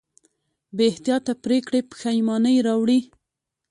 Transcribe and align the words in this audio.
بېاحتیاطه 0.77 1.33
پرېکړې 1.43 1.79
پښېمانۍ 1.89 2.57
راوړي. 2.67 2.99